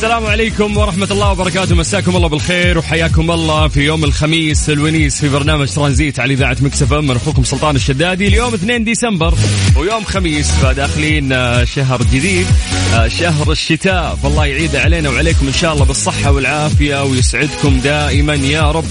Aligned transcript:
السلام 0.00 0.26
عليكم 0.26 0.76
ورحمة 0.76 1.08
الله 1.10 1.32
وبركاته. 1.32 1.74
مساكم 1.74 2.16
الله 2.16 2.28
بالخير 2.28 2.78
وحياكم 2.78 3.30
الله 3.30 3.68
في 3.68 3.80
يوم 3.80 4.04
الخميس 4.04 4.70
الونيس 4.70 5.20
في 5.20 5.28
برنامج 5.28 5.68
ترانزيت 5.68 6.20
على 6.20 6.34
إذاعة 6.34 6.56
Mix 6.60 6.92
FM 6.92 7.16
أخوكم 7.16 7.44
سلطان 7.44 7.76
الشدادي. 7.76 8.26
اليوم 8.26 8.54
2 8.54 8.84
ديسمبر 8.84 9.34
ويوم 9.76 10.04
خميس 10.04 10.50
فداخلين 10.50 11.32
آه، 11.32 11.64
شهر 11.64 12.02
جديد 12.02 12.46
آه، 12.94 13.08
شهر 13.08 13.52
الشتاء. 13.52 14.18
فالله 14.22 14.46
يعيد 14.46 14.76
علينا 14.76 15.10
وعليكم 15.10 15.46
إن 15.46 15.52
شاء 15.52 15.72
الله 15.72 15.84
بالصحة 15.84 16.30
والعافية 16.30 17.04
ويسعدكم 17.04 17.80
دائما 17.80 18.34
يا 18.34 18.70
رب. 18.70 18.84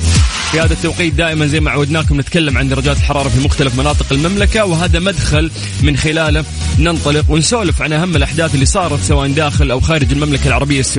في 0.52 0.60
هذا 0.60 0.74
التوقيت 0.74 1.14
دائما 1.14 1.48
زي 1.48 1.60
ما 1.60 1.72
عودناكم 1.72 2.20
نتكلم 2.20 2.58
عن 2.58 2.70
درجات 2.70 2.98
الحرارة 2.98 3.30
في 3.30 3.40
مختلف 3.40 3.80
مناطق 3.80 4.06
المملكة 4.12 4.66
وهذا 4.66 5.00
مدخل 5.00 5.52
من 5.84 5.98
خلاله 5.98 6.46
ننطلق 6.80 7.26
ونسولف 7.30 7.82
عن 7.82 7.94
أهم 7.94 8.16
الأحداث 8.16 8.56
اللي 8.56 8.66
صارت 8.66 9.00
سواء 9.04 9.28
داخل 9.28 9.72
أو 9.72 9.80
خارج 9.80 10.12
المملكة 10.12 10.48
العربية 10.48 10.80
السعودية 10.80 10.99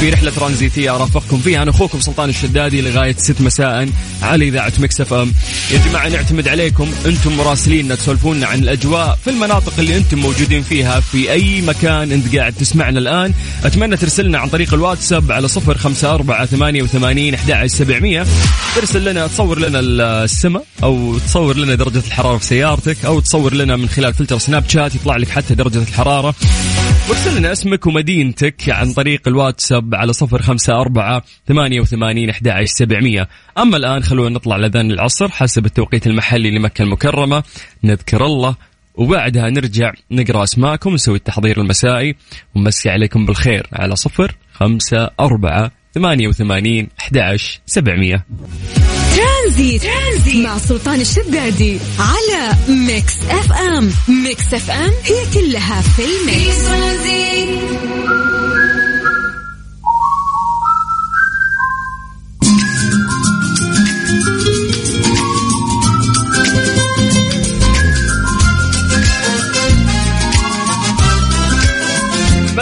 في 0.00 0.10
رحلة 0.10 0.30
ترانزيتية 0.30 0.96
أرافقكم 0.96 1.38
فيها. 1.38 1.62
أنا 1.62 1.70
أخوكم 1.70 2.00
سلطان 2.00 2.28
الشدادي 2.28 2.80
لغاية 2.80 3.14
6 3.18 3.44
مساء 3.44 3.88
على 4.22 4.48
إذاعة 4.48 4.72
Mix 4.78 5.12
FM. 5.12 5.32
يا 5.70 5.80
جماعة 5.88 6.08
نعتمد 6.08 6.48
عليكم. 6.48 6.90
أنتم 7.06 7.36
مراسلين 7.36 7.96
تسولفونا 7.96 8.46
عن 8.46 8.58
الأجواء 8.58 9.18
في 9.24 9.30
المناطق 9.30 9.72
اللي 9.78 9.96
أنتم 9.96 10.18
موجودين 10.18 10.62
فيها 10.62 11.00
في 11.00 11.32
أي 11.32 11.62
مكان 11.62 12.12
أنت 12.12 12.36
قاعد 12.36 12.52
تسمعنا 12.52 12.98
الآن. 12.98 13.32
أتمنى 13.64 13.96
ترسلنا 13.96 14.38
عن 14.38 14.48
طريق 14.48 14.74
الواتساب 14.74 15.32
على 15.32 15.48
صفر 15.48 15.78
خمسة 15.78 16.14
أربعة 16.14 16.46
ثمانية 16.46 16.82
وثمانين 16.82 17.34
أحد 17.34 17.66
سبعمية. 17.66 18.26
ترسل 18.76 19.04
لنا 19.04 19.26
تصور 19.26 19.58
لنا 19.58 19.80
السماء 19.80 20.64
أو 20.82 21.18
تصور 21.18 21.56
لنا 21.56 21.74
درجة 21.74 22.02
الحرارة 22.06 22.38
في 22.38 22.46
سيارتك 22.46 23.04
أو 23.04 23.20
تصور 23.20 23.54
لنا 23.54 23.76
من 23.76 23.88
خلال 23.88 24.14
فلتر 24.14 24.38
Snapchat 24.38 24.94
يطلع 24.94 25.16
لك 25.16 25.28
حتى 25.28 25.54
درجة 25.54 25.78
الحرارة. 25.78 26.34
وارسل 27.08 27.36
لنا 27.38 27.52
اسمك 27.52 27.86
ومدينتك 27.86 28.68
عن 28.68 28.92
طريق 28.92 29.11
الواتساب 29.26 29.94
على 29.94 30.12
صفر 30.12 30.42
خمسة 30.42 30.80
أربعة 30.80 31.22
ثمانية 31.48 31.80
وثمانين 31.80 32.30
أحد 32.30 32.64
سبعمية. 32.64 33.28
أما 33.58 33.76
الآن 33.76 34.02
خلونا 34.02 34.34
نطلع 34.34 34.56
لأذان 34.56 34.90
العصر 34.90 35.28
حسب 35.28 35.66
التوقيت 35.66 36.06
المحلي 36.06 36.50
لمكة 36.50 36.82
المكرمة. 36.82 37.42
نذكر 37.84 38.26
الله 38.26 38.56
وبعدها 38.94 39.50
نرجع 39.50 39.92
نقرأ 40.10 40.42
أسماءكم 40.42 40.90
ونسوي 40.90 41.16
التحضير 41.16 41.60
المسائي. 41.60 42.16
ونمسي 42.54 42.90
عليكم 42.90 43.26
بالخير 43.26 43.66
على 43.72 43.96
صفر 43.96 44.34
خمسة 44.52 45.10
أربعة 45.20 45.70
ثمانية 45.94 46.28
وثمانين 46.28 46.88
أحد 47.00 47.38
سبعمية. 47.66 48.26
ترانزيت, 49.16 49.82
ترانزيت 49.82 50.46
مع 50.46 50.58
سلطان 50.58 51.00
الشدادي 51.00 51.78
على 51.98 52.56
Mix 52.68 53.16
FM. 53.30 53.90
Mix 54.08 54.54
FM 54.54 54.90
هي 55.04 55.26
كلها 55.34 55.80
في 55.80 56.02
ال 56.02 56.48
mix. 56.48 58.31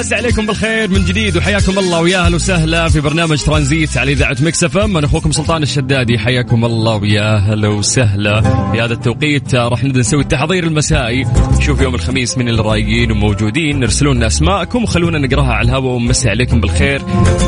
نمسي 0.00 0.12
عليكم 0.12 0.46
بالخير 0.46 0.90
من 0.90 1.04
جديد 1.04 1.36
وحياكم 1.36 1.78
الله 1.78 2.00
ويا 2.00 2.18
أهلا 2.18 2.36
وسهلا 2.36 2.88
في 2.88 3.00
برنامج 3.00 3.42
ترانزيت 3.42 3.96
على 3.96 4.12
إذاعة 4.12 4.36
Mix 4.40 4.64
FM. 4.64 4.96
أنا 4.96 5.06
أخوكم 5.06 5.32
سلطان 5.32 5.62
الشدادي 5.62 6.18
حياكم 6.18 6.64
الله 6.64 6.94
ويا 6.96 7.36
أهلا 7.36 7.68
وسهلا. 7.68 8.40
في 8.72 8.80
هذا 8.80 8.92
التوقيت 8.92 9.54
راح 9.54 9.84
نبدأ 9.84 10.00
نسوي 10.00 10.22
التحضير 10.22 10.64
المسائي. 10.64 11.26
نشوف 11.58 11.80
يوم 11.80 11.94
الخميس 11.94 12.38
من 12.38 12.48
اللي 12.48 12.62
رايقين 12.62 13.12
وموجودين 13.12 13.82
ارسلوا 13.82 14.14
لنا 14.14 14.26
أسماءكم 14.26 14.82
وخلونا 14.82 15.18
نقراها 15.18 15.52
على 15.52 15.68
الهواء. 15.68 15.94
ونمسي 15.94 16.30
عليكم 16.30 16.60
بالخير. 16.60 17.02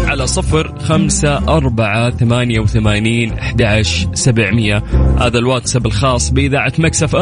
على 0.07 0.27
صفر 0.27 0.79
خمسة 0.79 1.37
أربعة 1.37 2.11
ثمانية 2.11 2.61
وثمانين 2.61 3.39
أحد 3.39 3.83
سبعمية. 4.15 4.83
هذا 5.21 5.39
الواتساب 5.39 5.87
الخاص 5.87 6.31
بإذاعة 6.31 6.73
Mix 6.79 7.03
F 7.03 7.17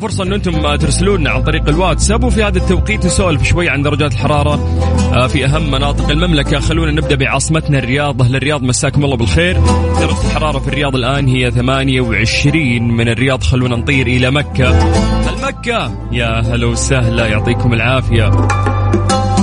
طيب 0.00 0.08
نعطيكم 0.08 0.16
فرصة 0.16 0.24
أن 0.24 0.32
أنتم 0.32 0.76
ترسلون 0.76 1.26
عن 1.26 1.42
طريق 1.42 1.68
الواتساب 1.68 2.24
وفي 2.24 2.44
هذا 2.44 2.58
التوقيت 2.58 3.06
نسولف 3.06 3.42
شوي 3.42 3.68
عن 3.68 3.82
درجات 3.82 4.12
الحرارة 4.12 4.54
آه، 5.14 5.26
في 5.26 5.44
أهم 5.44 5.70
مناطق 5.70 6.10
المملكة. 6.10 6.60
خلونا 6.60 6.92
نبدأ 6.92 7.16
بعاصمتنا 7.16 7.78
الرياض 7.78 8.22
أهل 8.22 8.36
الرياض 8.36 8.62
مساكم 8.62 9.04
الله 9.04 9.16
بالخير. 9.16 9.60
درجة 10.00 10.26
الحرارة 10.26 10.58
في 10.58 10.68
الرياض 10.68 10.96
الآن 10.96 11.28
هي 11.28 11.50
28 11.50 12.82
من 12.82 13.08
الرياض. 13.08 13.42
خلونا 13.42 13.76
نطير 13.76 14.06
إلى 14.06 14.30
مكة. 14.30 14.70
هل 15.28 15.34
مكة؟ 15.42 15.92
يا 16.12 16.40
هلا 16.40 16.66
وسهلا 16.66 17.26
يعطيكم 17.26 17.72
العافية. 17.72 18.28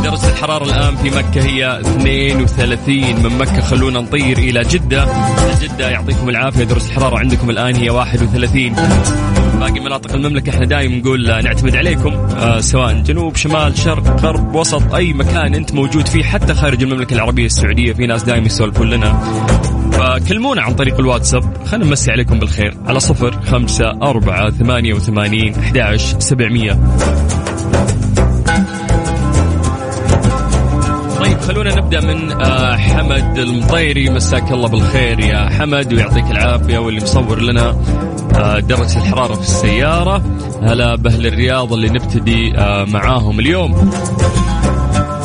درجة 0.04 0.30
الحرارة 0.30 0.64
الآن 0.64 0.96
في 0.96 1.10
مكة 1.10 1.46
هي 1.46 1.80
32 1.80 3.24
من 3.24 3.38
مكة. 3.38 3.62
خلونا 3.62 4.00
نطير 4.00 4.38
إلى 4.38 4.62
جدة. 4.62 5.06
جدة 5.62 5.90
يعطيكم 5.90 6.30
العافية 6.30 6.64
درجة 6.64 6.86
الحرارة 6.86 7.18
عندكم 7.18 7.50
الآن 7.50 7.76
هي 7.76 7.90
31 7.90 8.76
باقي 9.68 9.80
مناطق 9.80 10.14
المملكة 10.14 10.50
إحنا 10.50 10.66
دائما 10.66 10.96
نقول 10.96 11.28
نعتمد 11.44 11.76
عليكم 11.76 12.14
آه 12.14 12.60
سواء 12.60 12.94
جنوب 12.94 13.36
شمال 13.36 13.78
شرق 13.78 14.22
غرب 14.22 14.56
وسط 14.56 14.94
أي 14.94 15.14
مكان 15.14 15.56
أنت 15.56 15.74
موجود 15.74 16.08
فيه 16.08 16.24
حتى 16.24 16.54
خارج 16.54 16.84
المملكة 16.84 17.14
العربية 17.14 17.46
السعودية 17.46 17.94
في 17.94 18.08
ناس 18.08 18.24
دائما 18.24 18.46
يسولفون 18.46 18.90
لنا. 18.90 19.20
فكلمونا 19.92 20.62
عن 20.62 20.74
طريق 20.74 21.00
الواتساب 21.00 21.64
خلينا 21.66 21.86
نمسي 21.86 22.12
عليكم 22.12 22.40
بالخير 22.40 22.78
على 22.86 23.00
صفر 23.00 23.42
خمسة 23.42 23.90
أربعة 23.90 24.50
ثمانية 24.50 24.94
وثمانين 24.94 25.56
أحد 25.56 25.96
سبعمية. 26.20 26.80
طيب 31.20 31.40
خلونا 31.40 31.76
نبدأ 31.76 32.02
من 32.02 32.32
آه، 32.32 32.76
حمد 32.76 33.38
المطيري. 33.38 34.10
مساك 34.10 34.52
الله 34.52 34.68
بالخير 34.68 35.20
يا 35.20 35.50
حمد 35.50 35.94
ويعطيك 35.94 36.32
العافية 36.32 36.78
واللي 36.78 37.02
مصور 37.02 37.42
لنا. 37.42 37.76
درجه 38.38 38.98
الحرارة 38.98 39.34
في 39.34 39.42
السيارة. 39.42 40.24
هلا 40.62 40.96
بأهل 40.96 41.28
الرياض 41.28 41.74
اللي 41.74 41.90
نبتدي 41.90 42.58
آه، 42.58 42.86
معاهم 42.86 43.40
اليوم. 43.40 43.92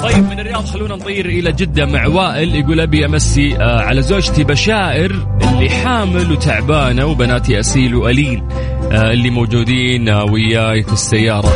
طيب 0.03 0.25
من 0.31 0.41
الرياض 0.41 0.65
خلونا 0.65 0.95
نطير 0.95 1.27
إلى 1.27 1.53
جدة 1.53 1.87
مع 1.87 2.06
وائل. 2.06 2.55
يقول 2.55 2.81
أبي 2.81 3.06
أمسي 3.06 3.56
آه، 3.56 3.81
على 3.81 4.03
زوجتي 4.03 4.45
بشائر 4.45 5.27
اللي 5.43 5.71
حامل 5.71 6.33
وتعبانة 6.33 7.06
وبناتي 7.06 7.61
أسيل 7.61 7.95
والين 7.95 8.49
آه، 8.93 9.12
اللي 9.12 9.31
موجودين 9.31 10.09
وياي 10.09 10.82
في 10.82 10.93
السيارة. 10.93 11.53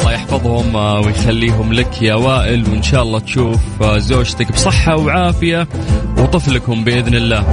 الله 0.00 0.12
يحفظهم 0.12 0.74
ويخليهم 0.74 1.72
لك 1.72 2.02
يا 2.02 2.14
وائل. 2.14 2.64
وإن 2.70 2.82
شاء 2.82 3.02
الله 3.02 3.18
تشوف 3.18 3.82
زوجتك 3.82 4.52
بصحة 4.52 4.96
وعافية 4.96 5.68
وطفلكم 6.18 6.84
بإذن 6.84 7.14
الله. 7.14 7.44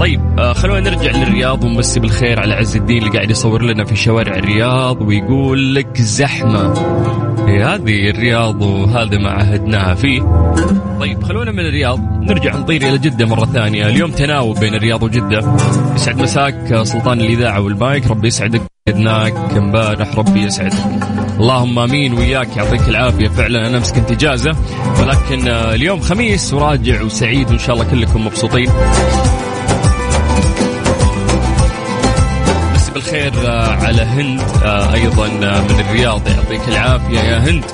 طيب 0.00 0.20
آه 0.38 0.52
خلونا 0.52 0.90
نرجع 0.90 1.10
للرياض 1.10 1.64
ونمسي 1.64 2.00
بالخير 2.00 2.40
على 2.40 2.54
عز 2.54 2.76
الدين 2.76 2.98
اللي 2.98 3.10
قاعد 3.10 3.30
يصور 3.30 3.62
لنا 3.62 3.84
في 3.84 3.96
شوارع 3.96 4.36
الرياض 4.36 5.02
ويقول 5.02 5.74
لك 5.74 5.96
زحمة. 6.00 6.72
هذه 7.48 8.10
الرياض 8.10 8.62
وهذا 8.62 9.18
ما 9.18 9.30
عهدناها 9.30 9.94
فيه. 9.94 10.20
طيب 11.00 11.22
خلونا 11.22 11.52
من 11.52 11.60
الرياض 11.60 12.00
نرجع 12.22 12.56
نطير 12.56 12.82
إلى 12.82 12.98
جدة 12.98 13.26
مرة 13.26 13.44
ثانية. 13.44 13.86
اليوم 13.86 14.10
تناوب 14.10 14.58
بين 14.58 14.74
الرياض 14.74 15.02
وجدة. 15.02 15.56
يسعد 15.94 16.22
مساك 16.22 16.82
سلطان 16.82 17.20
الإذاعة 17.20 17.60
والمايك 17.60 18.06
ربي 18.06 18.26
يسعدك. 18.26 18.62
فقدناك 18.88 19.34
امبارح 19.56 20.14
ربي 20.16 20.42
يسعدك. 20.42 20.78
اللهم 21.40 21.78
آمين 21.78 22.12
وياك 22.12 22.56
يعطيك 22.56 22.88
العافية. 22.88 23.28
فعلا 23.28 23.68
أنا 23.68 23.76
امس 23.78 23.92
كنت 23.92 24.10
اجازه 24.10 24.56
ولكن 25.00 25.48
آه، 25.48 25.74
اليوم 25.74 26.00
خميس 26.00 26.54
وراجع 26.54 27.02
وسعيد 27.02 27.50
وإن 27.50 27.58
شاء 27.58 27.74
الله 27.74 27.90
كلكم 27.90 28.26
مبسوطين. 28.26 28.68
بالخير 33.12 33.48
آه، 33.48 33.68
على 33.68 34.02
هند 34.02 34.40
آه، 34.40 34.94
أيضا 34.94 35.26
آه، 35.26 35.62
من 35.62 35.80
الرياض. 35.80 36.28
يعطيك 36.28 36.68
العافية 36.68 37.18
يا 37.18 37.38
هند 37.38 37.64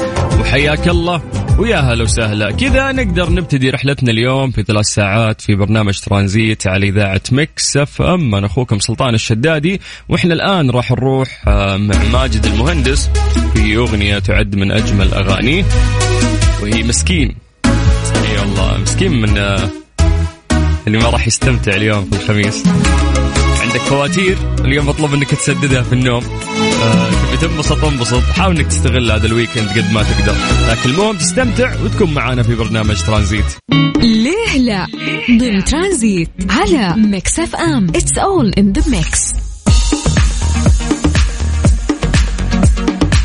وحياك 0.41 0.89
الله 0.89 1.23
ويا 1.59 1.77
هلا 1.77 2.03
وسهلا. 2.03 2.51
كذا 2.51 2.93
نقدر 2.93 3.31
نبتدي 3.31 3.71
رحلتنا 3.71 4.11
اليوم 4.11 4.51
في 4.51 4.63
ثلاث 4.63 4.87
ساعات 4.87 5.41
في 5.41 5.55
برنامج 5.55 5.99
ترانزيت 6.01 6.67
على 6.67 6.89
إذاعة 6.89 7.21
Mix 7.33 7.77
FM. 7.77 8.35
أنا 8.35 8.47
أخوكم 8.47 8.79
سلطان 8.79 9.15
الشدادي 9.15 9.81
وإحنا 10.09 10.35
الآن 10.35 10.71
راح 10.71 10.91
نروح 10.91 11.43
مع 11.47 11.77
ماجد 12.13 12.47
المهندس 12.47 13.11
في 13.55 13.77
أغنية 13.77 14.19
تعد 14.19 14.57
من 14.57 14.73
أجمل 14.73 15.15
أغانيه 15.15 15.65
وهي 16.63 16.83
مسكين. 16.83 17.37
اي 17.67 18.39
والله 18.39 18.79
مسكين 18.79 19.13
من 19.13 19.39
اللي 20.87 20.99
ما 20.99 21.11
راح 21.11 21.27
يستمتع 21.27 21.75
اليوم 21.75 22.05
في 22.05 22.23
الخميس. 22.23 22.65
عندك 23.65 23.81
فواتير. 23.81 24.37
اليوم 24.65 24.87
مطلوب 24.87 25.15
انك 25.15 25.31
تسددها 25.31 25.83
في 25.83 25.93
النوم. 25.93 26.25
آه، 26.83 27.11
تبي 27.11 27.37
تنبسط 27.37 27.85
انبسط. 27.85 28.23
حاول 28.23 28.57
إنك 28.57 28.67
تستغل 28.67 29.11
هذا 29.11 29.27
ال 29.27 29.32
weekend 29.32 29.69
قد 29.69 29.93
ما 29.93 30.03
تقدر. 30.03 30.37
لكن 30.69 30.91
المهم 30.91 31.17
تستمتع 31.17 31.75
وتكون 31.83 32.15
معنا 32.15 32.43
في 32.43 32.55
برنامج 32.55 33.03
ترانزيت. 33.03 33.45
ليه 33.99 34.59
لا؟ 34.59 34.87
ضمن 35.31 35.65
ترانزيت 35.65 36.31
على 36.51 36.95
Mix 36.97 37.39
FM 37.39 37.87
it's 37.89 38.19
all 38.19 38.53
in 38.59 38.73
the 38.73 38.91
mix 38.91 39.33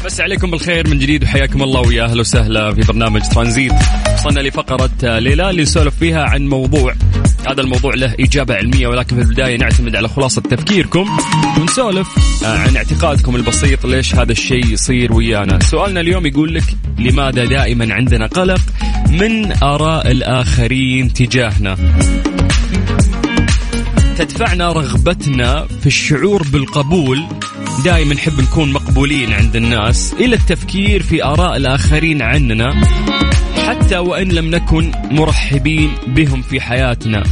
نمسي 0.06 0.22
عليكم 0.22 0.52
بالخير 0.52 0.90
من 0.90 1.00
جديد 1.00 1.24
وحياكم 1.24 1.64
الله 1.64 1.82
ويا 1.82 2.04
أهلا 2.04 2.20
وسهلا 2.20 2.74
في 2.74 2.82
برنامج 2.82 3.22
ترانزيت. 3.22 3.74
وصلنا 4.14 4.40
لفقرة 4.40 4.90
آه، 5.04 5.20
ليه 5.20 5.42
لا 5.42 5.50
اللي 5.50 5.62
نسولف 5.62 5.96
فيها 6.00 6.24
عن 6.24 6.48
موضوع 6.48 6.94
هذا 7.48 7.62
الموضوع 7.62 7.94
له 7.96 8.16
إجابة 8.20 8.56
علمية 8.56 8.88
ولكن 8.88 9.16
في 9.16 9.22
البداية 9.22 9.58
نعتمد 9.58 9.96
على 9.96 10.08
خلاصة 10.08 10.42
تفكيركم 10.42 11.06
ونسولف 11.60 12.08
آه، 12.46 12.58
عن 12.58 12.76
اعتقادكم 12.76 13.36
البسيط 13.36 13.86
ليش 13.86 14.16
هذا 14.16 14.32
الشيء 14.32 14.66
يصير 14.66 15.14
ويانا. 15.14 15.60
سؤالنا 15.60 16.00
اليوم 16.00 16.26
يقول 16.26 16.56
لك 16.56 16.64
لماذا 17.00 17.46
دائما 17.46 17.94
عندنا 17.94 18.28
قلق 18.28 18.62
من 19.10 19.52
آراء 19.64 20.12
الآخرين 20.12 21.14
تجاهنا؟ 21.14 21.78
تدفعنا 24.18 24.72
رغبتنا 24.72 25.68
في 25.82 25.88
الشعور 25.88 26.44
بالقبول. 26.44 27.24
دائما 27.86 28.14
نحب 28.14 28.42
نكون 28.42 28.72
مقبولين 28.72 29.34
عند 29.34 29.56
الناس 29.56 30.14
إلى 30.20 30.36
التفكير 30.36 31.04
في 31.04 31.24
آراء 31.24 31.58
الآخرين 31.58 32.22
عننا. 32.22 32.82
حتى 33.69 33.98
وإن 33.98 34.27
لم 34.27 34.56
نكن 34.56 34.92
مرحبين 35.12 35.92
بهم 36.07 36.42
في 36.42 36.62
حياتنا. 36.62 37.24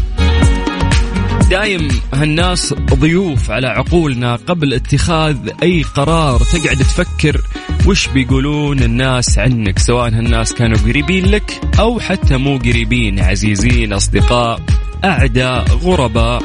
دايم 1.50 1.88
هالناس 2.14 2.74
ضيوف 2.74 3.52
على 3.52 3.68
عقولنا 3.68 4.36
قبل 4.36 4.74
اتخاذ 4.74 5.38
أي 5.64 5.84
قرار. 5.84 6.40
تقعد 6.40 6.78
تفكر 6.78 7.42
وش 7.88 8.08
بيقولون 8.08 8.80
الناس 8.80 9.40
عنك 9.40 9.80
سواء 9.80 10.08
هالناس 10.10 10.54
كانوا 10.54 10.78
قريبين 10.78 11.26
لك 11.26 11.62
أو 11.80 12.00
حتى 12.00 12.38
مو 12.38 12.58
قريبين 12.58 13.20
عزيزين 13.20 13.94
أصدقاء 13.94 14.60
أعداء 15.06 15.66
غرباء. 15.66 16.44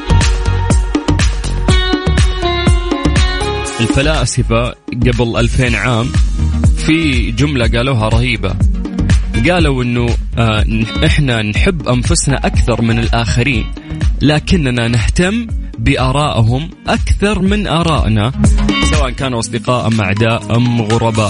الفلاسفة 3.81 4.75
قبل 4.91 5.37
ألفين 5.37 5.75
عام 5.75 6.11
في 6.77 7.31
جملة 7.31 7.67
قالوها 7.67 8.09
رهيبة. 8.09 8.72
قالوا 9.49 9.83
إنه 9.83 10.07
آه 10.37 10.65
إحنا 11.05 11.41
نحب 11.41 11.87
أنفسنا 11.87 12.37
أكثر 12.47 12.81
من 12.81 12.99
الآخرين 12.99 13.65
لكننا 14.21 14.87
نهتم 14.87 15.47
بارائهم 15.79 16.69
أكثر 16.87 17.39
من 17.41 17.67
آرائنا 17.67 18.31
سواء 18.83 19.09
كانوا 19.09 19.39
أصدقاء 19.39 19.87
أم 19.87 20.01
أعداء 20.01 20.57
أم 20.57 20.81
غرباء. 20.81 21.29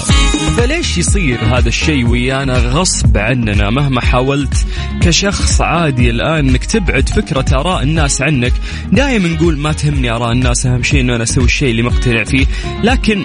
فليش 0.57 0.97
يصير 0.97 1.39
هذا 1.43 1.67
الشيء 1.67 2.07
ويانا 2.07 2.57
غصب 2.57 3.17
عننا 3.17 3.69
مهما 3.69 4.01
حاولت 4.01 4.65
كشخص 5.01 5.61
عادي 5.61 6.09
الآن 6.09 6.49
إنك 6.49 6.65
تبعد 6.65 7.09
فكرة 7.09 7.45
آراء 7.59 7.83
الناس 7.83 8.21
عنك؟ 8.21 8.53
دائما 8.91 9.27
نقول 9.27 9.57
ما 9.57 9.73
تهمني 9.73 10.11
آراء 10.11 10.31
الناس 10.31 10.65
أهم 10.65 10.83
شيء 10.83 11.01
إنه 11.01 11.15
أنا 11.15 11.23
أسوي 11.23 11.43
الشيء 11.43 11.71
اللي 11.71 11.81
مقتنع 11.81 12.23
فيه 12.23 12.45
لكن 12.83 13.23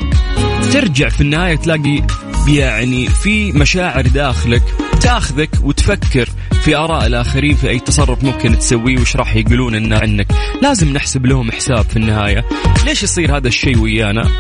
ترجع 0.73 1.09
في 1.09 1.21
النهاية 1.21 1.57
تلاقي 1.57 2.03
يعني 2.49 3.06
في 3.06 3.52
مشاعر 3.52 4.06
داخلك 4.06 4.62
تاخذك 5.00 5.50
وتفكر 5.62 6.29
في 6.62 6.76
آراء 6.76 7.06
الآخرين 7.06 7.55
في 7.56 7.70
أي 7.70 7.79
تصرف 7.79 8.25
ممكن 8.25 8.58
تسويه 8.58 8.99
وش 8.99 9.17
راح 9.17 9.37
يقولون 9.37 9.75
إن 9.75 9.93
عنك. 9.93 10.26
لازم 10.62 10.93
نحسب 10.93 11.26
لهم 11.26 11.52
حساب 11.52 11.85
في 11.85 11.96
النهاية. 11.96 12.44
ليش 12.87 13.02
يصير 13.02 13.37
هذا 13.37 13.49
الشيء 13.49 13.79
ويانا؟ 13.79 14.31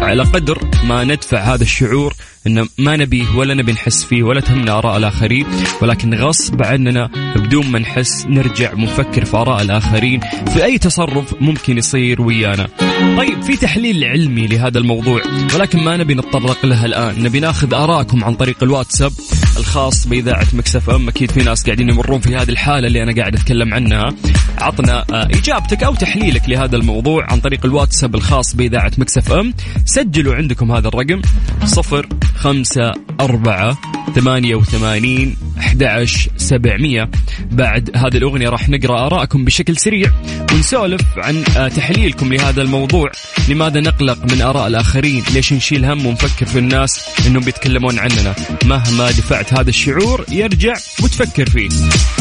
على 0.00 0.22
قدر 0.22 0.58
ما 0.84 1.04
ندفع 1.04 1.38
هذا 1.38 1.62
الشعور 1.62 2.14
إن 2.50 2.68
ما 2.78 2.96
نبيه 2.96 3.36
ولا 3.36 3.54
نبي 3.54 3.72
نحس 3.72 4.04
فيه 4.04 4.22
ولا 4.22 4.40
تهمنا 4.40 4.78
آراء 4.78 4.96
الآخرين 4.96 5.46
ولكن 5.82 6.14
غصب 6.14 6.62
عننا 6.62 7.10
بدون 7.36 7.66
ما 7.66 7.78
نحس 7.78 8.26
نرجع 8.26 8.72
ونفكر 8.74 9.24
في 9.24 9.36
آراء 9.36 9.62
الآخرين 9.62 10.20
في 10.54 10.64
أي 10.64 10.78
تصرف 10.78 11.34
ممكن 11.40 11.78
يصير 11.78 12.22
ويانا. 12.22 12.68
طيب 13.16 13.42
في 13.42 13.56
تحليل 13.56 14.04
علمي 14.04 14.46
لهذا 14.46 14.78
الموضوع 14.78 15.22
ولكن 15.54 15.84
ما 15.84 15.96
نبي 15.96 16.14
نتطرق 16.14 16.66
له 16.66 16.84
الآن، 16.84 17.22
نبي 17.22 17.40
ناخذ 17.40 17.74
ارائكم 17.74 18.24
عن 18.24 18.34
طريق 18.34 18.62
الواتساب 18.62 19.12
الخاص 19.58 20.06
بإذاعة 20.06 20.46
مكسف 20.52 20.90
إم، 20.90 21.08
أكيد 21.08 21.30
في 21.30 21.42
ناس 21.42 21.64
قاعدين 21.64 21.88
يمرون 21.88 22.20
في 22.20 22.36
هذه 22.36 22.48
الحالة 22.48 22.86
اللي 22.86 23.02
أنا 23.02 23.14
قاعد 23.14 23.34
أتكلم 23.34 23.74
عنها. 23.74 24.14
عطنا 24.58 25.04
آه، 25.10 25.24
إجابتك 25.24 25.82
أو 25.82 25.94
تحليلك 25.94 26.48
لهذا 26.48 26.76
الموضوع 26.76 27.26
عن 27.32 27.40
طريق 27.40 27.66
الواتساب 27.66 28.14
الخاص 28.14 28.56
بإذاعة 28.56 28.92
مكسف 28.98 29.32
إم، 29.32 29.54
سجلوا 29.84 30.34
عندكم 30.34 30.72
هذا 30.72 30.88
الرقم 30.88 31.20
صفر 31.64 32.06
خمسة 32.40 32.92
أربعة 33.20 33.78
ثمانية 34.14 34.54
وثمانين 34.54 35.36
أحد 35.58 36.06
سبعمية. 36.36 37.10
بعد 37.50 37.90
هذه 37.96 38.16
الأغنية 38.16 38.48
راح 38.48 38.68
نقرأ 38.68 39.06
آراءكم 39.06 39.44
بشكل 39.44 39.76
سريع 39.76 40.10
ونسولف 40.52 41.00
عن 41.16 41.44
آه، 41.56 41.68
تحليلكم 41.68 42.32
لهذا 42.32 42.62
الموضوع. 42.62 43.10
لماذا 43.48 43.80
نقلق 43.80 44.32
من 44.32 44.42
آراء 44.42 44.66
الآخرين؟ 44.66 45.22
ليش 45.34 45.52
نشيل 45.52 45.84
هم 45.84 46.06
ونفكر 46.06 46.46
في 46.46 46.58
الناس 46.58 47.04
أنهم 47.26 47.42
بيتكلمون 47.42 47.98
عننا؟ 47.98 48.34
مهما 48.64 49.10
دفعت 49.10 49.54
هذا 49.54 49.68
الشعور 49.68 50.24
يرجع 50.28 50.74
وتفكر 51.02 51.50
فيه. 51.50 51.68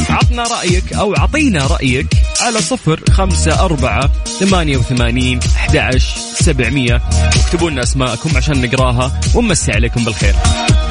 عطنا 0.09 0.43
رأيك 0.43 0.93
أو 0.93 1.13
عطينا 1.15 1.67
رأيك 1.67 2.07
على 2.41 2.61
صفر 2.61 2.99
خمسة 3.11 3.65
أربعة 3.65 4.11
ثمانية 4.39 4.77
وثمانين 4.77 5.39
أحد 5.55 5.97
سبعمية. 6.39 7.01
واكتبوا 7.35 7.69
لنا 7.69 7.83
أسماءكم 7.83 8.37
عشان 8.37 8.61
نقراها 8.61 9.19
ونمسي 9.35 9.71
عليكم 9.71 10.03
بالخير. 10.03 10.35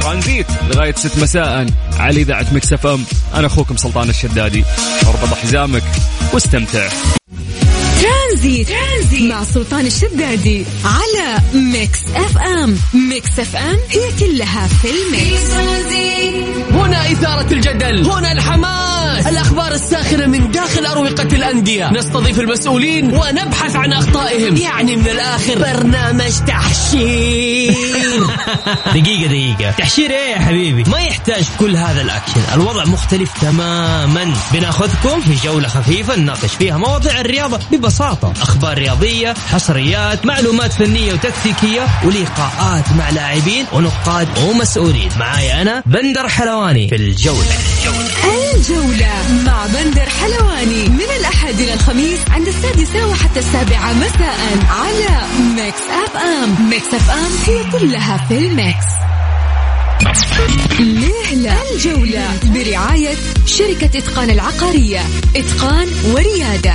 ترانزيت 0.00 0.46
لغاية 0.70 0.94
ست 0.94 1.18
مساء. 1.18 1.66
على 1.98 2.20
إذاعة 2.20 2.46
Mix 2.52 2.86
FM. 2.86 3.04
أنا 3.34 3.46
أخوكم 3.46 3.76
سلطان 3.76 4.08
الشدادي. 4.08 4.64
أربط 5.06 5.34
حزامك 5.34 5.82
واستمتع. 6.32 6.88
ترانزيت, 8.02 8.68
ترانزيت 8.68 9.22
مع 9.22 9.44
سلطان 9.44 9.86
الشدادي 9.86 10.64
على 10.84 11.42
Mix 11.54 11.98
FM 12.14 12.78
Mix 12.94 13.38
FM 13.38 13.78
هي 13.90 14.12
كلها 14.18 14.66
في 14.66 14.90
ال 14.90 15.02
mix. 15.02 15.50
هنا 16.72 17.12
إثارة 17.12 17.52
الجدل 17.52 18.10
هنا 18.10 18.32
الحماس. 18.32 19.26
الأخبار 19.26 19.72
الساخرة 19.72 20.26
من 20.26 20.50
داخل 20.50 20.86
أروقة 20.86 21.22
الأندية. 21.22 21.90
نستضيف 21.92 22.40
المسؤولين 22.40 23.16
ونبحث 23.16 23.76
عن 23.76 23.92
أخطائهم. 23.92 24.56
يعني 24.56 24.96
من 24.96 25.08
الآخر. 25.08 25.58
برنامج 25.58 26.32
تحشير. 26.46 27.74
دقيقة 28.94 29.26
دقيقة. 29.26 29.70
تحشير 29.70 30.10
إيه 30.10 30.32
يا 30.32 30.38
حبيبي؟ 30.38 30.90
ما 30.90 30.98
يحتاج 30.98 31.44
كل 31.60 31.76
هذا 31.76 32.02
الأكشن. 32.02 32.40
الوضع 32.54 32.84
مختلف 32.84 33.30
تماما. 33.40 34.34
بناخذكم 34.52 35.20
في 35.20 35.46
جولة 35.46 35.68
خفيفة 35.68 36.16
نناقش 36.16 36.54
فيها 36.58 36.76
مواضيع 36.76 37.20
الرياضة 37.20 37.58
ببساطة. 37.72 38.32
أخبار 38.42 38.78
رياضية 38.78 39.34
حصريات 39.52 40.26
معلومات 40.26 40.72
فنية 40.72 41.12
وتكتيكية. 41.12 41.86
ولقاءات 42.48 42.92
مع 42.98 43.10
لاعبين 43.10 43.66
ونقاد 43.72 44.28
ومسؤولين. 44.38 45.08
معاي 45.18 45.62
أنا 45.62 45.82
بندر 45.86 46.28
حلواني. 46.28 46.88
في 46.88 46.96
الجولة. 46.96 47.58
الجولة 48.54 49.12
مع 49.46 49.66
بندر 49.66 50.08
حلواني. 50.08 50.88
من 50.88 51.10
الأحد 51.20 51.60
إلى 51.60 51.74
الخميس 51.74 52.18
عند 52.30 52.48
السادسة 52.48 53.06
وحتى 53.06 53.38
السابعة 53.38 53.92
مساء 53.92 54.38
على 54.70 55.26
Mix 55.56 55.82
FM. 56.04 56.70
Mix 56.70 56.94
FM 56.94 57.32
هي 57.46 57.78
كلها 57.78 58.26
في 58.28 58.38
ال 58.38 58.48
mix. 58.48 58.86
ليه 60.80 61.34
لا 61.34 61.54
الجولة 61.74 62.26
برعاية 62.44 63.14
شركة 63.46 63.98
إتقان 63.98 64.30
العقارية. 64.30 65.00
إتقان 65.36 65.88
وريادة. 66.12 66.74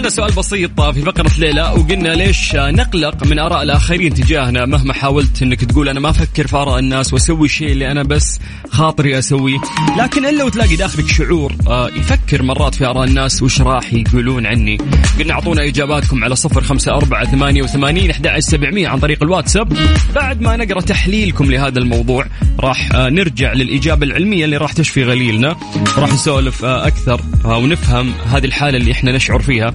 سألنا 0.00 0.10
سؤال 0.10 0.32
بسيط 0.32 0.80
في 0.80 1.02
فقرة 1.02 1.30
ليه 1.38 1.56
لا 1.56 1.62
وقلنا 1.62 2.08
ليش 2.08 2.54
نقلق 2.54 3.26
من 3.26 3.38
آراء 3.38 3.62
الآخرين 3.62 4.14
تجاهنا؟ 4.14 4.66
مهما 4.66 4.92
حاولت 4.92 5.42
أنك 5.42 5.64
تقول 5.64 5.88
أنا 5.88 6.00
ما 6.00 6.10
أفكر 6.10 6.46
في 6.46 6.56
آراء 6.56 6.78
الناس 6.78 7.12
وأسوي 7.12 7.44
الشيء 7.44 7.72
اللي 7.72 7.90
أنا 7.90 8.02
بس 8.02 8.38
خاطري 8.70 9.18
أسويه. 9.18 9.58
لكن 9.98 10.26
إلا 10.26 10.44
وتلاقي 10.44 10.76
داخلك 10.76 11.08
شعور 11.08 11.54
آه، 11.66 11.88
يفكر 11.88 12.42
مرات 12.42 12.74
في 12.74 12.86
آراء 12.86 13.04
الناس 13.04 13.42
وش 13.42 13.60
راح 13.60 13.94
يقولون 13.94 14.46
عني. 14.46 14.78
قلنا 15.18 15.32
أعطونا 15.32 15.64
إجاباتكم 15.64 16.24
على 16.24 16.36
صفر 16.36 16.62
خمسة 16.62 16.92
أربعة 16.92 17.30
ثمانية 17.30 17.62
وثمانين 17.62 18.12
سبعمية 18.38 18.88
عن 18.88 18.98
طريق 18.98 19.22
الواتساب. 19.22 19.76
بعد 20.14 20.40
ما 20.40 20.56
نقرأ 20.56 20.80
تحليلكم 20.80 21.50
لهذا 21.50 21.78
الموضوع 21.78 22.26
راح 22.60 22.88
آه، 22.94 23.08
نرجع 23.08 23.52
للإجابة 23.52 24.06
العلمية 24.06 24.44
اللي 24.44 24.56
راح 24.56 24.72
تشفي 24.72 25.04
غليلنا. 25.04 25.56
راح 25.96 26.12
نسولف 26.12 26.64
آه، 26.64 26.86
أكثر 26.86 27.20
ونفهم 27.44 28.12
هذه 28.32 28.44
الحالة 28.44 28.78
اللي 28.78 28.92
إحنا 28.92 29.12
نشعر 29.12 29.42
فيها. 29.42 29.74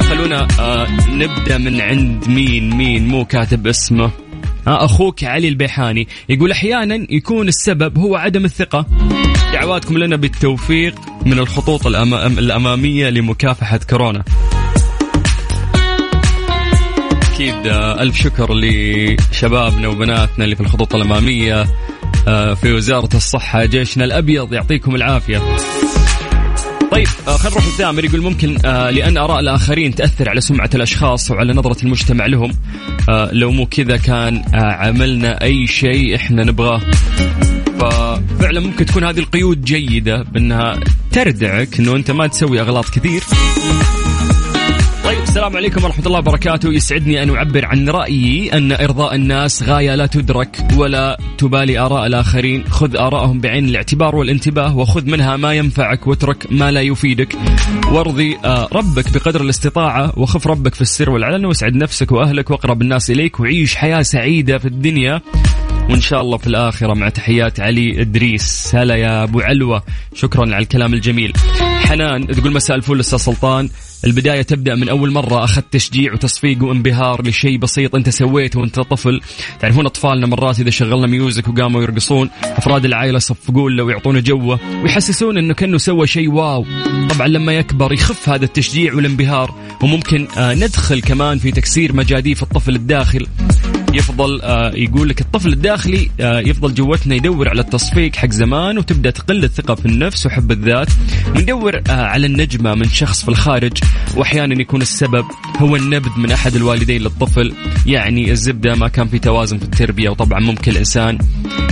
خلونا 0.00 0.48
آه 0.60 0.86
نبدأ 1.10 1.58
من 1.58 1.80
عند 1.80 2.28
مين 2.28 2.76
مين 2.76 3.08
مو 3.08 3.24
كاتب 3.24 3.66
اسمه. 3.66 4.10
آه 4.66 4.84
أخوك 4.84 5.24
علي 5.24 5.48
البيحاني 5.48 6.08
يقول 6.28 6.50
أحيانا 6.50 7.06
يكون 7.10 7.48
السبب 7.48 7.98
هو 7.98 8.16
عدم 8.16 8.44
الثقة. 8.44 8.86
دعواتكم 9.52 9.98
لنا 9.98 10.16
بالتوفيق 10.16 10.94
من 11.26 11.38
الخطوط 11.38 11.86
الأمام 11.86 12.38
الأمامية 12.38 13.10
لمكافحة 13.10 13.80
كورونا. 13.90 14.24
أكيد 17.34 17.66
آه 17.66 18.02
ألف 18.02 18.16
شكر 18.16 18.54
لشبابنا 18.54 19.88
وبناتنا 19.88 20.44
اللي 20.44 20.56
في 20.56 20.60
الخطوط 20.62 20.94
الأمامية 20.94 21.66
آه 22.28 22.54
في 22.54 22.72
وزارة 22.72 23.16
الصحة. 23.16 23.64
جيشنا 23.64 24.04
الأبيض 24.04 24.52
يعطيكم 24.52 24.94
العافية. 24.94 25.42
طيب 26.92 27.06
آه 27.28 27.36
خلينا 27.36 27.50
نروح 27.56 27.66
لثامر 27.66 28.04
يقول 28.04 28.20
ممكن 28.20 28.58
آه 28.64 28.90
لأن 28.90 29.16
آراء 29.16 29.40
الآخرين 29.40 29.94
تأثر 29.94 30.28
على 30.28 30.40
سمعة 30.40 30.70
الأشخاص 30.74 31.30
وعلى 31.30 31.52
نظرة 31.52 31.82
المجتمع 31.82 32.26
لهم. 32.26 32.52
آه 33.08 33.30
لو 33.32 33.50
مو 33.50 33.66
كذا 33.66 33.96
كان 33.96 34.42
عملنا 34.54 35.42
أي 35.42 35.66
شيء 35.66 36.16
إحنا 36.16 36.44
نبغاه. 36.44 36.80
ففعلا 37.80 38.60
ممكن 38.60 38.86
تكون 38.86 39.04
هذه 39.04 39.18
القيود 39.18 39.64
جيدة 39.64 40.22
بأنها 40.22 40.80
تردعك 41.12 41.78
إنه 41.78 41.96
أنت 41.96 42.10
ما 42.10 42.26
تسوي 42.26 42.60
أغلاط 42.60 42.88
كثير. 42.88 43.22
السلام 45.32 45.56
عليكم 45.56 45.84
ورحمة 45.84 46.06
الله 46.06 46.18
وبركاته. 46.18 46.72
يسعدني 46.72 47.22
أن 47.22 47.30
أعبر 47.30 47.64
عن 47.64 47.88
رأيي 47.88 48.52
أن 48.52 48.72
إرضاء 48.72 49.14
الناس 49.14 49.62
غاية 49.62 49.94
لا 49.94 50.06
تدرك 50.06 50.64
ولا 50.76 51.18
تبالي 51.38 51.78
آراء 51.78 52.06
الآخرين. 52.06 52.64
خذ 52.64 52.96
آراءهم 52.96 53.40
بعين 53.40 53.68
الاعتبار 53.68 54.16
والانتباه 54.16 54.76
وخذ 54.76 55.06
منها 55.06 55.36
ما 55.36 55.52
ينفعك 55.52 56.06
واترك 56.06 56.46
ما 56.50 56.70
لا 56.70 56.80
يفيدك. 56.80 57.36
وارضي 57.92 58.38
آه، 58.44 58.68
ربك 58.72 59.12
بقدر 59.12 59.40
الاستطاعة 59.40 60.18
وخف 60.18 60.46
ربك 60.46 60.74
في 60.74 60.80
السر 60.80 61.10
والعلن 61.10 61.44
واسعد 61.44 61.74
نفسك 61.74 62.12
وأهلك 62.12 62.50
وأقرب 62.50 62.82
الناس 62.82 63.10
إليك 63.10 63.40
وعيش 63.40 63.76
حياة 63.76 64.02
سعيدة 64.02 64.58
في 64.58 64.68
الدنيا. 64.68 65.20
وإن 65.90 66.00
شاء 66.00 66.20
الله 66.20 66.36
في 66.36 66.46
الآخرة 66.46 66.94
مع 66.94 67.08
تحيات 67.08 67.60
علي 67.60 68.00
إدريس. 68.00 68.72
هلا 68.74 68.94
يا 68.94 69.22
أبو 69.22 69.40
علوة. 69.40 69.82
شكرا 70.14 70.42
على 70.42 70.58
الكلام 70.58 70.94
الجميل. 70.94 71.32
حنان 71.60 72.26
تقول 72.26 72.52
مساء 72.52 72.76
الفل 72.76 73.00
أستاذ 73.00 73.18
سلطان. 73.18 73.68
البداية 74.04 74.42
تبدأ 74.42 74.74
من 74.74 74.88
أول 74.88 75.10
مرة 75.10 75.44
أخذت 75.44 75.64
تشجيع 75.70 76.12
وتصفيق 76.12 76.64
وانبهار 76.64 77.28
لشيء 77.28 77.58
بسيط 77.58 77.94
أنت 77.94 78.08
سويته 78.08 78.60
وأنت 78.60 78.80
طفل. 78.80 79.20
تعرفون 79.60 79.86
أطفالنا 79.86 80.26
مرات 80.26 80.60
إذا 80.60 80.70
شغلنا 80.70 81.06
music 81.06 81.48
وقاموا 81.48 81.82
يرقصون 81.82 82.30
أفراد 82.42 82.84
العائلة 82.84 83.16
يصفقون 83.16 83.76
له 83.76 83.84
ويعطونه 83.84 84.20
جوة 84.20 84.60
ويحسسون 84.82 85.38
أنه 85.38 85.54
كأنه 85.54 85.78
سوى 85.78 86.06
شيء 86.06 86.30
wow. 86.30 86.66
طبعا 87.10 87.28
لما 87.28 87.52
يكبر 87.52 87.92
يخف 87.92 88.28
هذا 88.28 88.44
التشجيع 88.44 88.94
والانبهار 88.94 89.54
وممكن 89.82 90.28
آه 90.38 90.54
ندخل 90.54 91.00
كمان 91.00 91.38
في 91.38 91.50
تكسير 91.50 91.92
مجاديف 91.92 92.42
الطفل 92.42 92.74
الداخل. 92.74 93.26
يفضل 93.94 94.40
آه 94.42 94.72
يقول 94.74 95.08
لك 95.08 95.20
الطفل 95.20 95.52
الداخلي 95.52 96.10
آه 96.20 96.40
يفضل 96.40 96.74
جوتنا 96.74 97.14
يدور 97.14 97.48
على 97.48 97.60
التصفيق 97.60 98.16
حق 98.16 98.30
زمان 98.30 98.78
وتبدأ 98.78 99.10
تقل 99.10 99.44
الثقة 99.44 99.74
في 99.74 99.86
النفس 99.86 100.26
وحب 100.26 100.52
الذات. 100.52 100.88
وندور 101.36 101.76
آه 101.76 101.92
على 101.92 102.26
النجمة 102.26 102.74
من 102.74 102.88
شخص 102.88 103.22
في 103.22 103.28
الخارج 103.28 103.72
واحيانا 104.16 104.60
يكون 104.60 104.82
السبب 104.82 105.24
هو 105.58 105.76
النبذ 105.76 106.10
من 106.16 106.32
أحد 106.32 106.54
الوالدين 106.56 107.02
للطفل. 107.02 107.54
يعني 107.86 108.30
الزبدة 108.30 108.74
ما 108.74 108.88
كان 108.88 109.08
في 109.08 109.18
توازن 109.18 109.58
في 109.58 109.64
التربية 109.64 110.08
وطبعا 110.08 110.40
ممكن 110.40 110.72
الإنسان 110.72 111.18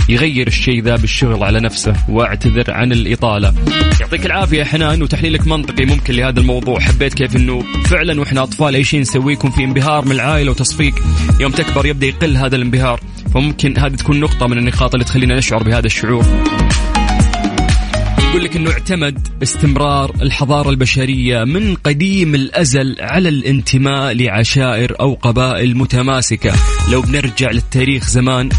يغير 0.09 0.47
الشيء 0.47 0.83
ذا 0.83 0.95
بالشغل 0.95 1.43
على 1.43 1.59
نفسه. 1.59 1.93
واعتذر 2.09 2.71
عن 2.71 2.91
الإطالة. 2.91 3.53
يعطيك 4.01 4.25
العافية 4.25 4.63
حنان 4.63 5.01
وتحليلك 5.01 5.47
منطقي 5.47 5.85
ممكن 5.85 6.13
لهذا 6.13 6.39
الموضوع. 6.39 6.79
حبيت 6.79 7.13
كيف 7.13 7.35
إنه 7.35 7.63
فعلا 7.85 8.19
وإحنا 8.19 8.43
أطفال 8.43 8.75
اي 8.75 8.83
شيء 8.83 8.99
نسويه 8.99 9.33
يكون 9.33 9.51
في 9.51 9.63
انبهار 9.63 10.05
من 10.05 10.11
العائلة 10.11 10.51
وتصفيق. 10.51 10.93
يوم 11.39 11.51
تكبر 11.51 11.85
يبدأ 11.85 12.10
يقل 12.11 12.37
هذا 12.37 12.55
الانبهار. 12.55 12.99
فممكن 13.33 13.77
هذه 13.77 13.95
تكون 13.95 14.19
نقطة 14.19 14.47
من 14.47 14.57
النقاط 14.57 14.93
اللي 14.93 15.05
تخلينا 15.05 15.37
نشعر 15.37 15.63
بهذا 15.63 15.85
الشعور. 15.85 16.25
يقول 18.19 18.43
لك 18.43 18.55
إنه 18.55 18.71
اعتمد 18.71 19.27
استمرار 19.43 20.15
الحضارة 20.21 20.69
البشرية 20.69 21.43
من 21.43 21.75
قديم 21.75 22.35
الأزل 22.35 22.95
على 22.99 23.29
الانتماء 23.29 24.13
لعشائر 24.13 24.95
أو 24.99 25.13
قبائل 25.13 25.77
متماسكة. 25.77 26.53
لو 26.91 27.01
بنرجع 27.01 27.51
للتاريخ 27.51 28.09
زمان 28.09 28.49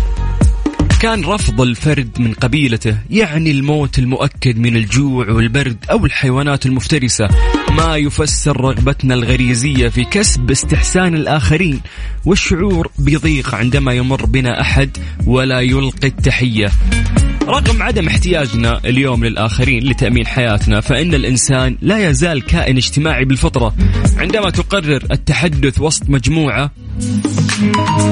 كان 1.02 1.24
رفض 1.24 1.60
الفرد 1.60 2.10
من 2.18 2.32
قبيلته 2.32 2.98
يعني 3.10 3.50
الموت 3.50 3.98
المؤكد 3.98 4.58
من 4.58 4.76
الجوع 4.76 5.30
والبرد 5.30 5.76
أو 5.90 6.06
الحيوانات 6.06 6.66
المفترسة. 6.66 7.28
ما 7.70 7.96
يفسر 7.96 8.60
رغبتنا 8.60 9.14
الغريزية 9.14 9.88
في 9.88 10.04
كسب 10.04 10.50
استحسان 10.50 11.14
الآخرين 11.14 11.80
والشعور 12.24 12.90
بضيق 12.98 13.54
عندما 13.54 13.92
يمر 13.92 14.26
بنا 14.26 14.60
أحد 14.60 14.96
ولا 15.26 15.60
يلقي 15.60 16.08
التحية. 16.08 16.70
رغم 17.42 17.82
عدم 17.82 18.08
احتياجنا 18.08 18.80
اليوم 18.84 19.24
للآخرين 19.24 19.82
لتأمين 19.82 20.26
حياتنا 20.26 20.80
فإن 20.80 21.14
الإنسان 21.14 21.76
لا 21.80 22.10
يزال 22.10 22.42
كائن 22.42 22.76
اجتماعي 22.76 23.24
بالفطرة. 23.24 23.74
عندما 24.16 24.50
تقرر 24.50 25.02
التحدث 25.12 25.80
وسط 25.80 26.10
مجموعة 26.10 26.70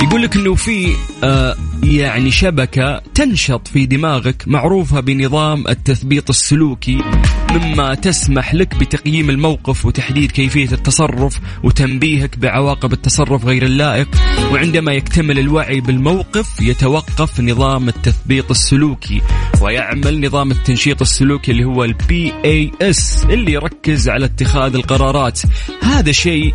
يقول 0.03 0.23
لك 0.23 0.37
إنه 0.37 0.55
في 0.55 0.95
آه 1.25 1.57
يعني 1.83 2.31
شبكة 2.31 3.03
تنشط 3.15 3.69
في 3.69 3.87
دماغك 3.87 4.45
معروفة 4.47 5.01
بنظام 5.01 5.69
التثبيط 5.69 6.31
السلوكي 6.31 7.03
مما 7.51 7.95
تسمح 7.95 8.55
لك 8.55 8.75
بتقييم 8.75 9.31
الموقف 9.31 9.87
وتحديد 9.87 10.31
كيفية 10.31 10.73
التصرف 10.73 11.41
وتنبيهك 11.63 12.39
بعواقب 12.39 12.93
التصرف 12.93 13.45
غير 13.45 13.63
اللائق. 13.63 14.09
وعندما 14.53 14.93
يكتمل 14.93 15.39
الوعي 15.39 15.81
بالموقف 15.81 16.61
يتوقف 16.63 17.41
نظام 17.41 17.89
التثبيط 17.89 18.51
السلوكي 18.51 19.21
ويعمل 19.61 20.27
نظام 20.27 20.51
التنشيط 20.51 21.01
السلوكي 21.01 21.53
اللي 21.53 21.65
هو 21.65 21.85
ال 21.85 22.33
BAS 22.45 23.25
اللي 23.25 23.53
يركز 23.53 24.09
على 24.09 24.25
اتخاذ 24.25 24.75
القرارات. 24.75 25.41
هذا 25.83 26.13
شيء 26.13 26.55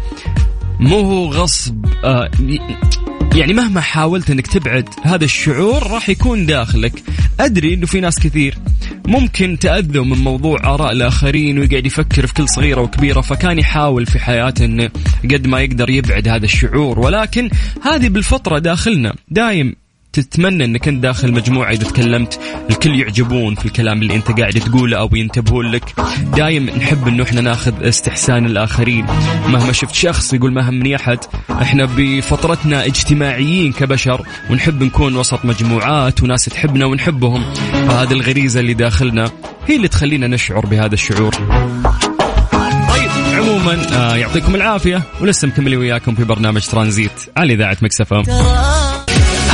مو 0.80 1.00
هو 1.00 1.32
غصب 1.32 1.86
آه 2.04 2.32
يعني 3.36 3.54
مهما 3.54 3.82
حاولت 3.82 4.30
إنك 4.30 4.48
تبعد 4.48 4.90
هذا 5.04 5.26
الشعور 5.26 5.92
راح 5.92 6.10
يكون 6.10 6.46
داخلك. 6.46 7.04
أدري 7.40 7.74
إنه 7.74 7.86
في 7.86 8.00
ناس 8.00 8.20
كثير 8.20 8.58
ممكن 9.08 9.60
تأذوا 9.60 10.06
من 10.06 10.18
موضوع 10.18 10.74
آراء 10.74 10.92
الآخرين 10.92 11.60
ويقعد 11.60 11.86
يفكر 11.86 12.28
في 12.28 12.34
كل 12.34 12.50
صغيرة 12.50 12.82
وكبيرة 12.82 13.22
فكان 13.22 13.60
يحاول 13.60 14.06
في 14.06 14.20
حياته 14.20 14.66
إنه 14.66 14.90
قد 15.24 15.48
ما 15.48 15.62
يقدر 15.62 15.90
يبعد 15.90 16.28
هذا 16.28 16.46
الشعور 16.46 17.00
ولكن 17.00 17.50
هذه 17.84 18.10
بالفطرة 18.10 18.60
داخلنا. 18.60 19.16
دايم 19.30 19.76
تتمنى 20.20 20.66
إنك 20.66 20.88
أنت 20.88 21.04
داخل 21.04 21.32
مجموعة 21.32 21.72
إذا 21.72 21.84
تكلمت 21.84 22.40
الكل 22.70 23.00
يعجبون 23.00 23.56
في 23.56 23.66
الكلام 23.66 24.02
اللي 24.02 24.16
أنت 24.16 24.40
قاعد 24.40 24.54
تقوله 24.54 24.98
أو 24.98 25.10
ينتبهون 25.14 25.72
لك. 25.72 25.94
دايم 26.36 26.70
نحب 26.70 27.08
إنه 27.08 27.24
إحنا 27.24 27.42
ناخذ 27.42 27.74
استحسان 27.88 28.46
الآخرين. 28.46 29.06
مهما 29.48 29.72
شفت 29.72 29.96
شخص 29.96 30.34
يقول 30.34 30.54
ما 30.54 30.70
همني 30.70 30.96
أحد 30.96 31.20
إحنا 31.62 31.88
بفطرتنا 31.98 32.86
اجتماعيين 32.86 33.74
كبشر 33.74 34.22
ونحب 34.50 34.84
نكون 34.84 35.16
وسط 35.16 35.46
مجموعات 35.46 36.24
وناس 36.24 36.46
تحبنا 36.46 36.86
ونحبهم. 36.86 37.54
فهذه 37.88 38.12
الغريزة 38.12 38.60
اللي 38.60 38.74
داخلنا 38.74 39.32
هي 39.68 39.76
اللي 39.76 39.88
تخلينا 39.88 40.28
نشعر 40.28 40.66
بهذا 40.66 40.94
الشعور. 40.94 41.36
طيب 42.90 43.10
عموما 43.34 43.78
آه 43.94 44.16
يعطيكم 44.16 44.56
العافية 44.56 45.02
ولسه 45.22 45.48
مكملين 45.48 45.80
وياكم 45.80 46.16
في 46.16 46.24
برنامج 46.24 46.62
ترانزيت 46.68 47.12
على 47.38 47.54
إذاعة 47.54 47.78
Mix 47.82 48.07
FM 48.07 48.24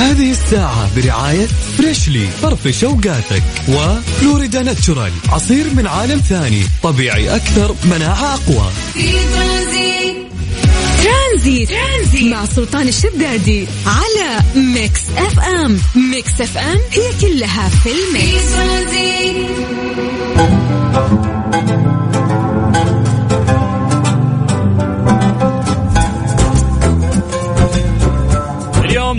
هذه 0.01 0.31
الساعة 0.31 0.96
برعاية 0.96 1.48
Freshly 1.77 2.27
فرفش 2.27 2.67
أوقاتك 2.67 3.43
و 3.70 3.79
Florida's 3.79 4.63
Natural 4.63 5.12
عصير 5.29 5.65
من 5.74 5.88
عالم 5.88 6.20
ثاني 6.20 6.63
طبيعي 6.84 7.36
أكثر 7.36 7.75
مناعة 7.84 8.34
أقوى 8.34 8.72
Transit 11.03 11.70
Transit. 11.70 12.24
مع 12.34 12.46
سلطان 12.46 12.88
الشدادي 12.88 13.67
على 13.86 14.39
Mix 14.55 15.01
FM 15.17 15.79
Mix 15.96 16.41
FM 16.41 16.79
هي 16.91 17.12
كلها 17.22 17.70
في 17.70 17.89
ال 17.89 18.05
mix 18.05 18.53
Transit 18.53 19.51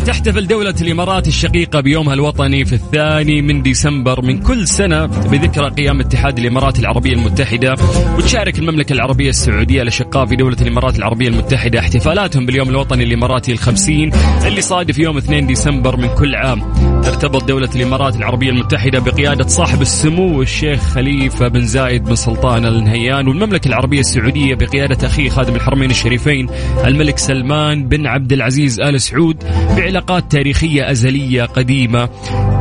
تحتفل 0.07 0.47
دولة 0.47 0.75
الإمارات 0.81 1.29
الشقيقة 1.29 1.81
بيومها 1.81 2.15
الوطني 2.15 2.65
في 2.65 2.73
الثاني 2.73 3.43
من 3.43 3.63
ديسمبر 3.63 4.23
من 4.23 4.39
كل 4.39 4.69
سنة 4.69 5.07
بذكرى 5.07 5.71
قيام 5.71 6.01
اتحاد 6.01 6.39
الإمارات 6.39 6.79
العربية 6.79 7.13
المتحدة. 7.13 7.75
وتشارك 8.17 8.59
المملكة 8.59 8.93
العربية 8.93 9.29
السعودية 9.29 9.83
الأشقاء 9.83 10.27
في 10.27 10.37
دولة 10.37 10.57
الإمارات 10.63 10.99
العربية 10.99 11.29
المتحدة 11.29 11.79
احتفالاتهم 11.79 12.47
باليوم 12.47 12.69
الوطني 12.69 13.05
الإماراتي 13.05 13.53
الخمسين 13.53 14.11
اللي 14.47 14.61
صادف 14.61 14.99
يوم 14.99 15.17
2 15.17 15.47
ديسمبر 15.47 15.97
من 15.97 16.15
كل 16.15 16.35
عام. 16.35 16.63
ترتبط 17.03 17.45
دولة 17.45 17.71
الإمارات 17.77 18.17
العربية 18.17 18.51
المتحدة 18.51 18.99
بقيادة 18.99 19.47
صاحب 19.47 19.83
السمو 19.83 20.43
الشيخ 20.43 20.81
خليفة 20.81 21.49
بن 21.49 21.67
زايد 21.67 22.05
بن 22.05 22.15
سلطان 22.15 22.67
ال 22.67 22.85
نهيان 22.85 23.29
والمملكة 23.29 23.69
العربية 23.69 24.01
السعودية 24.01 24.55
بقيادة 24.55 25.07
أخيه 25.07 25.29
خادم 25.31 25.55
الحرمين 25.55 25.91
الشريفين 25.91 26.49
الملك 26.85 27.19
سلمان 27.19 27.89
بن 27.89 28.07
عبد 28.07 28.33
العزيز 28.33 28.81
آل 28.81 29.01
سعود 29.01 29.45
بعلاقات 29.77 30.33
تاريخية 30.33 30.91
أزلية 30.91 31.43
قديمة. 31.43 32.09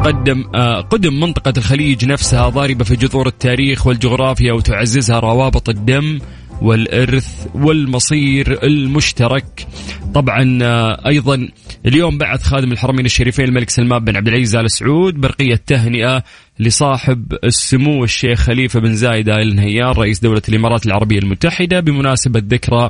قدم 0.04 0.44
آه 0.56 0.82
قدم 0.82 1.20
منطقة 1.20 1.54
الخليج 1.58 2.06
نفسها 2.06 2.50
ضاربة 2.50 2.84
في 2.84 2.96
جذور 2.96 3.28
التاريخ 3.28 3.88
والجغرافيا 3.88 4.54
وتعززها 4.54 5.20
روابط 5.20 5.70
الدم 5.70 6.20
والإرث 6.62 7.48
والمصير 7.56 8.60
المشترك. 8.64 9.68
طبعا 10.13 10.60
آه، 10.63 11.08
أيضا 11.08 11.48
اليوم 11.86 12.18
بعث 12.18 12.44
خادم 12.44 12.72
الحرمين 12.72 13.06
الشريفين 13.06 13.46
الملك 13.46 13.70
سلمان 13.70 14.06
بن 14.06 14.15
عبد 14.15 14.27
العزيز 14.27 14.56
آل 14.56 14.72
سعود 14.72 15.13
برقية 15.13 15.56
تهنئة 15.68 16.24
لصاحب 16.60 17.34
السمو 17.44 18.03
الشيخ 18.03 18.39
خليفة 18.39 18.80
بن 18.80 18.96
زايد 18.96 19.30
آل 19.30 19.56
نهيان 19.56 19.88
رئيس 19.88 20.20
دولة 20.20 20.41
الإمارات 20.50 20.86
العربية 20.86 21.20
المتحدة 21.20 21.80
بمناسبة 21.80 22.44
ذكرى 22.48 22.89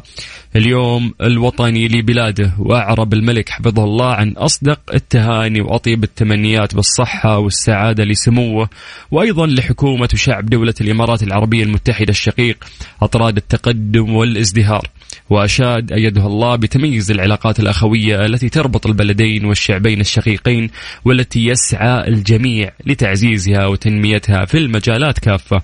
اليوم 0.55 1.13
الوطني 1.21 1.87
لبلاده 1.87 2.53
وأعرب 2.59 3.13
الملك 3.13 3.49
حفظه 3.49 3.83
الله 3.83 4.13
عن 4.13 4.31
أصدق 4.31 4.79
التهاني 4.93 5.61
وأطيب 5.61 6.03
التمنيات 6.03 6.75
بالصحة 6.75 7.37
والسعادة 7.37 8.03
لسموه 8.03 8.69
وأيضا 9.11 9.47
لحكومة 9.47 10.09
وشعب 10.13 10.45
دولة 10.45 10.73
الإمارات 10.81 11.23
العربية 11.23 11.63
المتحدة 11.63 12.09
الشقيق 12.09 12.63
أطراد 13.01 13.37
التقدم 13.37 14.13
والازدهار. 14.15 14.87
وأشاد 15.29 15.91
أيده 15.91 16.27
الله 16.27 16.55
بتميز 16.55 17.11
العلاقات 17.11 17.59
الأخوية 17.59 18.25
التي 18.25 18.49
تربط 18.49 18.87
البلدين 18.87 19.45
والشعبين 19.45 20.01
الشقيقين 20.01 20.69
والتي 21.05 21.45
يسعى 21.45 22.07
الجميع 22.07 22.71
لتعزيزها 22.85 23.65
وتنميتها 23.65 24.45
في 24.45 24.57
المجالات 24.57 25.19
كافة. 25.19 25.61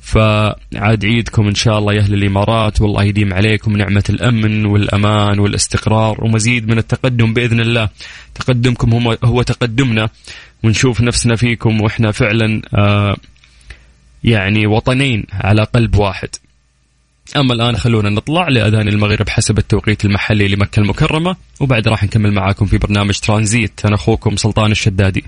فعاد 0.00 1.04
عيدكم 1.04 1.46
إن 1.48 1.54
شاء 1.54 1.78
الله 1.78 1.94
يا 1.94 2.00
أهل 2.00 2.14
الإمارات. 2.14 2.80
والله 2.80 3.04
يديم 3.04 3.34
عليكم 3.34 3.76
نعمة 3.76 4.04
الأمن 4.10 4.66
والأمان 4.66 5.38
والاستقرار 5.38 6.24
ومزيد 6.24 6.68
من 6.68 6.78
التقدم 6.78 7.34
بإذن 7.34 7.60
الله. 7.60 7.88
تقدمكم 8.34 9.14
هو, 9.24 9.42
تقدمنا. 9.42 10.08
ونشوف 10.64 11.00
نفسنا 11.00 11.36
فيكم 11.36 11.80
وإحنا 11.80 12.12
فعلا 12.12 12.62
آه 12.74 13.16
يعني 14.24 14.66
وطنين 14.66 15.24
على 15.32 15.62
قلب 15.64 15.96
واحد. 15.96 16.28
أما 17.36 17.54
الآن 17.54 17.76
خلونا 17.76 18.10
نطلع 18.10 18.48
لأذان 18.48 18.88
المغرب 18.88 19.28
حسب 19.28 19.58
التوقيت 19.58 20.04
المحلي 20.04 20.48
لمكة 20.48 20.80
المكرمة 20.80 21.36
وبعد 21.60 21.88
راح 21.88 22.04
نكمل 22.04 22.32
معاكم 22.32 22.66
في 22.66 22.78
برنامج 22.78 23.18
ترانزيت. 23.18 23.80
أنا 23.84 23.94
أخوكم 23.94 24.36
سلطان 24.36 24.70
الشدادي. 24.70 25.24